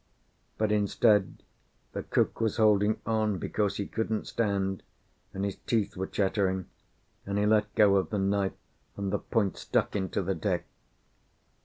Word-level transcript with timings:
But 0.57 0.71
instead, 0.71 1.43
the 1.93 2.01
cook 2.01 2.41
was 2.41 2.57
holding 2.57 2.99
on 3.05 3.37
because 3.37 3.77
he 3.77 3.85
couldn't 3.85 4.25
stand, 4.25 4.81
and 5.31 5.45
his 5.45 5.57
teeth 5.67 5.95
were 5.95 6.07
chattering, 6.07 6.65
and 7.23 7.37
he 7.37 7.45
let 7.45 7.75
go 7.75 7.97
of 7.97 8.09
the 8.09 8.17
knife, 8.17 8.53
and 8.97 9.13
the 9.13 9.19
point 9.19 9.57
stuck 9.57 9.95
into 9.95 10.23
the 10.23 10.33
deck. 10.33 10.65